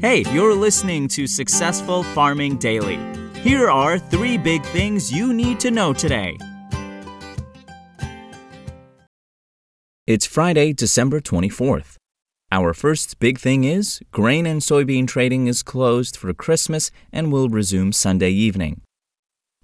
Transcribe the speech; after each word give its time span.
Hey, 0.00 0.24
you're 0.30 0.54
listening 0.54 1.08
to 1.08 1.26
Successful 1.26 2.02
Farming 2.02 2.58
Daily. 2.58 2.98
Here 3.40 3.70
are 3.70 3.98
three 3.98 4.36
big 4.36 4.62
things 4.66 5.10
you 5.10 5.32
need 5.32 5.58
to 5.60 5.70
know 5.70 5.94
today. 5.94 6.36
It's 10.06 10.26
Friday, 10.26 10.74
December 10.74 11.20
24th. 11.20 11.96
Our 12.52 12.74
first 12.74 13.18
big 13.20 13.38
thing 13.38 13.64
is 13.64 14.00
grain 14.12 14.44
and 14.44 14.60
soybean 14.60 15.08
trading 15.08 15.46
is 15.46 15.62
closed 15.62 16.14
for 16.14 16.34
Christmas 16.34 16.90
and 17.10 17.32
will 17.32 17.48
resume 17.48 17.90
Sunday 17.90 18.32
evening. 18.32 18.82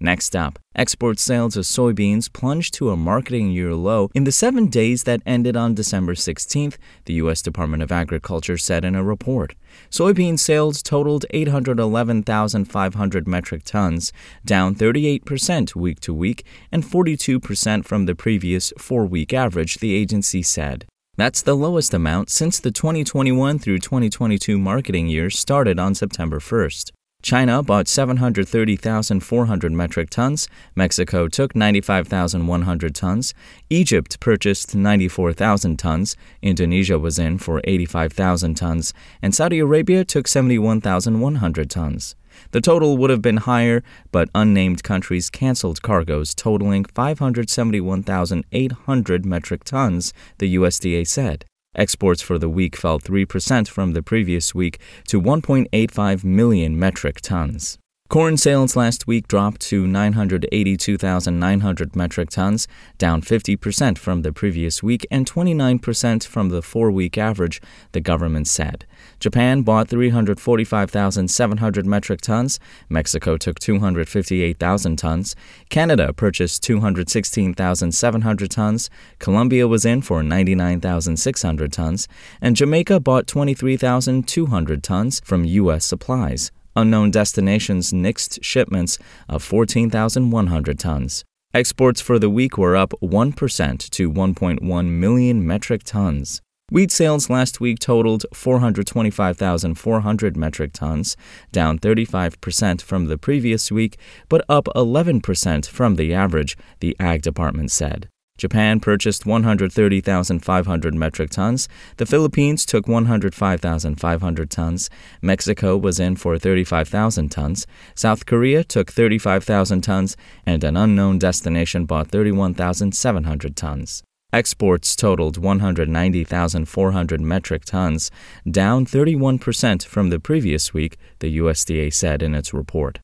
Next 0.02 0.34
up, 0.34 0.58
export 0.74 1.20
sales 1.20 1.56
of 1.56 1.62
soybeans 1.62 2.32
plunged 2.32 2.74
to 2.74 2.90
a 2.90 2.96
marketing 2.96 3.52
year 3.52 3.72
low 3.72 4.10
in 4.16 4.24
the 4.24 4.32
seven 4.32 4.66
days 4.66 5.04
that 5.04 5.22
ended 5.24 5.56
on 5.56 5.76
December 5.76 6.14
16th, 6.14 6.76
the 7.04 7.12
U.S. 7.14 7.40
Department 7.40 7.84
of 7.84 7.92
Agriculture 7.92 8.58
said 8.58 8.84
in 8.84 8.96
a 8.96 9.04
report. 9.04 9.54
Soybean 9.92 10.36
sales 10.40 10.82
totaled 10.82 11.24
811,500 11.30 13.28
metric 13.28 13.62
tons, 13.62 14.12
down 14.44 14.74
38% 14.74 15.76
week 15.76 16.00
to 16.00 16.12
week 16.12 16.44
and 16.72 16.82
42% 16.82 17.84
from 17.84 18.06
the 18.06 18.16
previous 18.16 18.72
four 18.76 19.06
week 19.06 19.32
average, 19.32 19.76
the 19.76 19.94
agency 19.94 20.42
said. 20.42 20.84
That's 21.16 21.42
the 21.42 21.54
lowest 21.54 21.94
amount 21.94 22.28
since 22.28 22.58
the 22.58 22.72
2021 22.72 23.60
through 23.60 23.78
2022 23.78 24.58
marketing 24.58 25.06
year 25.06 25.30
started 25.30 25.78
on 25.78 25.94
September 25.94 26.40
1st. 26.40 26.90
China 27.22 27.62
bought 27.62 27.86
730,400 27.86 29.72
metric 29.72 30.10
tons, 30.10 30.48
Mexico 30.74 31.28
took 31.28 31.54
95,100 31.54 32.94
tons, 32.96 33.32
Egypt 33.70 34.18
purchased 34.18 34.74
94,000 34.74 35.78
tons, 35.78 36.16
Indonesia 36.42 36.98
was 36.98 37.20
in 37.20 37.38
for 37.38 37.60
85,000 37.62 38.56
tons, 38.56 38.92
and 39.22 39.32
Saudi 39.32 39.60
Arabia 39.60 40.04
took 40.04 40.26
71,100 40.26 41.70
tons. 41.70 42.16
The 42.50 42.60
total 42.60 42.98
would 42.98 43.10
have 43.10 43.22
been 43.22 43.36
higher, 43.36 43.84
but 44.10 44.28
unnamed 44.34 44.82
countries 44.82 45.30
canceled 45.30 45.82
cargoes 45.82 46.34
totaling 46.34 46.84
571,800 46.86 49.24
metric 49.24 49.62
tons, 49.62 50.12
the 50.38 50.56
USDA 50.56 51.06
said. 51.06 51.44
Exports 51.74 52.20
for 52.20 52.38
the 52.38 52.50
week 52.50 52.76
fell 52.76 53.00
3% 53.00 53.66
from 53.66 53.92
the 53.92 54.02
previous 54.02 54.54
week 54.54 54.78
to 55.08 55.20
1.85 55.20 56.22
million 56.22 56.78
metric 56.78 57.22
tons. 57.22 57.78
Corn 58.12 58.36
sales 58.36 58.76
last 58.76 59.06
week 59.06 59.26
dropped 59.26 59.62
to 59.62 59.86
982,900 59.86 61.96
metric 61.96 62.28
tons, 62.28 62.68
down 62.98 63.22
50% 63.22 63.96
from 63.96 64.20
the 64.20 64.34
previous 64.34 64.82
week 64.82 65.06
and 65.10 65.24
29% 65.24 66.26
from 66.26 66.50
the 66.50 66.60
four 66.60 66.90
week 66.90 67.16
average, 67.16 67.62
the 67.92 68.02
government 68.02 68.48
said. 68.48 68.84
Japan 69.18 69.62
bought 69.62 69.88
345,700 69.88 71.86
metric 71.86 72.20
tons, 72.20 72.60
Mexico 72.90 73.38
took 73.38 73.58
258,000 73.58 74.98
tons, 74.98 75.34
Canada 75.70 76.12
purchased 76.12 76.62
216,700 76.64 78.50
tons, 78.50 78.90
Colombia 79.20 79.66
was 79.66 79.86
in 79.86 80.02
for 80.02 80.22
99,600 80.22 81.72
tons, 81.72 82.06
and 82.42 82.56
Jamaica 82.56 83.00
bought 83.00 83.26
23,200 83.26 84.82
tons 84.82 85.22
from 85.24 85.46
U.S. 85.46 85.86
supplies. 85.86 86.52
Unknown 86.74 87.10
destinations 87.10 87.92
nixed 87.92 88.42
shipments 88.42 88.98
of 89.28 89.42
14,100 89.42 90.78
tons. 90.78 91.22
Exports 91.54 92.00
for 92.00 92.18
the 92.18 92.30
week 92.30 92.56
were 92.56 92.74
up 92.74 92.94
1% 93.02 93.90
to 93.90 94.10
1.1 94.10 94.88
million 94.88 95.46
metric 95.46 95.82
tons. 95.84 96.40
Wheat 96.70 96.90
sales 96.90 97.28
last 97.28 97.60
week 97.60 97.78
totaled 97.78 98.24
425,400 98.32 100.36
metric 100.38 100.72
tons, 100.72 101.14
down 101.52 101.78
35% 101.78 102.80
from 102.80 103.04
the 103.06 103.18
previous 103.18 103.70
week, 103.70 103.98
but 104.30 104.42
up 104.48 104.64
11% 104.74 105.66
from 105.66 105.96
the 105.96 106.14
average, 106.14 106.56
the 106.80 106.96
Ag 106.98 107.20
Department 107.20 107.70
said. 107.70 108.08
Japan 108.42 108.80
purchased 108.80 109.24
130,500 109.24 110.94
metric 110.94 111.30
tons. 111.30 111.68
The 111.98 112.06
Philippines 112.06 112.66
took 112.66 112.88
105,500 112.88 114.50
tons. 114.50 114.90
Mexico 115.22 115.76
was 115.76 116.00
in 116.00 116.16
for 116.16 116.36
35,000 116.36 117.28
tons. 117.28 117.68
South 117.94 118.26
Korea 118.26 118.64
took 118.64 118.90
35,000 118.90 119.82
tons. 119.82 120.16
And 120.44 120.64
an 120.64 120.76
unknown 120.76 121.20
destination 121.20 121.84
bought 121.84 122.08
31,700 122.08 123.54
tons. 123.54 124.02
Exports 124.32 124.96
totaled 124.96 125.38
190,400 125.38 127.20
metric 127.20 127.64
tons, 127.64 128.10
down 128.50 128.84
31% 128.84 129.84
from 129.84 130.08
the 130.08 130.18
previous 130.18 130.74
week, 130.74 130.96
the 131.20 131.38
USDA 131.38 131.92
said 131.92 132.22
in 132.22 132.34
its 132.34 132.52
report. 132.52 132.98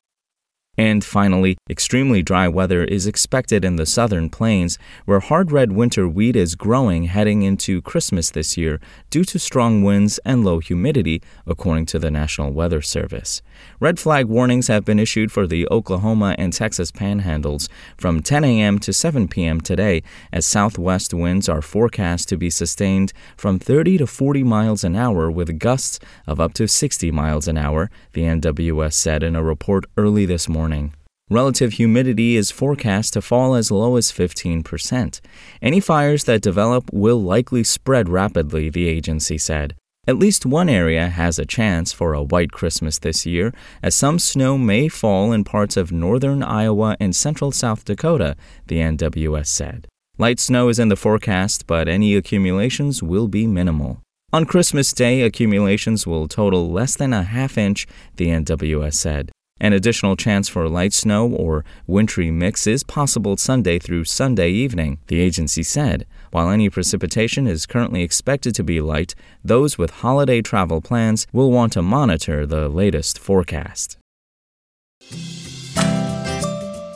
And 0.78 1.04
finally, 1.04 1.58
extremely 1.68 2.22
dry 2.22 2.46
weather 2.46 2.84
is 2.84 3.08
expected 3.08 3.64
in 3.64 3.74
the 3.74 3.84
southern 3.84 4.30
plains, 4.30 4.78
where 5.06 5.18
hard 5.18 5.50
red 5.50 5.72
winter 5.72 6.06
wheat 6.08 6.36
is 6.36 6.54
growing 6.54 7.04
heading 7.04 7.42
into 7.42 7.82
Christmas 7.82 8.30
this 8.30 8.56
year 8.56 8.78
due 9.10 9.24
to 9.24 9.40
strong 9.40 9.82
winds 9.82 10.20
and 10.24 10.44
low 10.44 10.60
humidity, 10.60 11.20
according 11.48 11.86
to 11.86 11.98
the 11.98 12.12
National 12.12 12.52
Weather 12.52 12.80
Service. 12.80 13.42
Red 13.80 13.98
flag 13.98 14.26
warnings 14.26 14.68
have 14.68 14.84
been 14.84 15.00
issued 15.00 15.32
for 15.32 15.48
the 15.48 15.66
Oklahoma 15.68 16.36
and 16.38 16.52
Texas 16.52 16.92
panhandles 16.92 17.68
from 17.96 18.22
10 18.22 18.44
a.m. 18.44 18.78
to 18.78 18.92
7 18.92 19.26
p.m. 19.26 19.60
today, 19.60 20.04
as 20.32 20.46
southwest 20.46 21.12
winds 21.12 21.48
are 21.48 21.60
forecast 21.60 22.28
to 22.28 22.36
be 22.36 22.50
sustained 22.50 23.12
from 23.36 23.58
30 23.58 23.98
to 23.98 24.06
40 24.06 24.44
miles 24.44 24.84
an 24.84 24.94
hour 24.94 25.28
with 25.28 25.58
gusts 25.58 25.98
of 26.28 26.38
up 26.38 26.54
to 26.54 26.68
60 26.68 27.10
miles 27.10 27.48
an 27.48 27.58
hour, 27.58 27.90
the 28.12 28.22
NWS 28.22 28.92
said 28.92 29.24
in 29.24 29.34
a 29.34 29.42
report 29.42 29.84
early 29.96 30.24
this 30.24 30.48
morning 30.48 30.67
morning. 30.68 30.92
Relative 31.30 31.72
humidity 31.74 32.36
is 32.36 32.50
forecast 32.50 33.14
to 33.14 33.22
fall 33.22 33.54
as 33.54 33.70
low 33.70 33.96
as 33.96 34.12
15%. 34.12 35.20
Any 35.62 35.80
fires 35.80 36.24
that 36.24 36.42
develop 36.42 36.90
will 36.92 37.22
likely 37.22 37.64
spread 37.64 38.10
rapidly, 38.10 38.68
the 38.68 38.86
agency 38.86 39.38
said. 39.38 39.74
At 40.06 40.18
least 40.18 40.44
one 40.44 40.68
area 40.68 41.08
has 41.08 41.38
a 41.38 41.46
chance 41.46 41.94
for 41.94 42.12
a 42.12 42.22
white 42.22 42.52
Christmas 42.52 42.98
this 42.98 43.24
year, 43.24 43.54
as 43.82 43.94
some 43.94 44.18
snow 44.18 44.58
may 44.58 44.88
fall 44.88 45.32
in 45.32 45.42
parts 45.42 45.78
of 45.78 45.90
northern 45.90 46.42
Iowa 46.42 46.98
and 47.00 47.16
central 47.16 47.50
South 47.50 47.82
Dakota, 47.86 48.36
the 48.66 48.76
NWS 48.76 49.46
said. 49.46 49.86
Light 50.18 50.38
snow 50.38 50.68
is 50.68 50.78
in 50.78 50.90
the 50.90 50.96
forecast, 50.96 51.66
but 51.66 51.88
any 51.88 52.14
accumulations 52.14 53.02
will 53.02 53.28
be 53.28 53.46
minimal. 53.46 54.02
On 54.34 54.44
Christmas 54.44 54.92
Day, 54.92 55.22
accumulations 55.22 56.06
will 56.06 56.28
total 56.28 56.70
less 56.70 56.94
than 56.94 57.14
a 57.14 57.22
half 57.22 57.56
inch, 57.56 57.86
the 58.16 58.28
NWS 58.28 58.94
said. 58.94 59.30
An 59.60 59.72
additional 59.72 60.16
chance 60.16 60.48
for 60.48 60.68
light 60.68 60.92
snow 60.92 61.28
or 61.28 61.64
wintry 61.86 62.30
mix 62.30 62.66
is 62.66 62.84
possible 62.84 63.36
Sunday 63.36 63.78
through 63.78 64.04
Sunday 64.04 64.50
evening, 64.50 64.98
the 65.08 65.20
agency 65.20 65.62
said. 65.62 66.06
While 66.30 66.50
any 66.50 66.70
precipitation 66.70 67.46
is 67.46 67.66
currently 67.66 68.02
expected 68.02 68.54
to 68.54 68.62
be 68.62 68.80
light, 68.80 69.14
those 69.44 69.78
with 69.78 69.90
holiday 69.90 70.42
travel 70.42 70.80
plans 70.80 71.26
will 71.32 71.50
want 71.50 71.72
to 71.72 71.82
monitor 71.82 72.46
the 72.46 72.68
latest 72.68 73.18
forecast. 73.18 73.98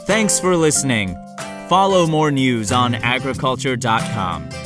Thanks 0.06 0.38
for 0.38 0.56
listening. 0.56 1.16
Follow 1.68 2.06
more 2.06 2.30
news 2.30 2.70
on 2.70 2.94
agriculture.com. 2.94 4.61